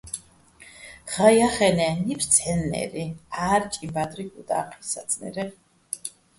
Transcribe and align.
ხაჼ 1.11 1.29
ჲახენე́, 1.37 1.93
ნიფს 2.05 2.27
ცჰ̦ენნე́ჲრი, 2.33 3.05
ჺარჭიჼ 3.35 3.87
ბადრი 3.93 4.23
გუდა́ჴიჼ 4.33 4.77
საძნერეჼ. 4.91 5.45